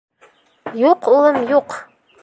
[0.87, 1.81] -Юҡ, улым, юҡ.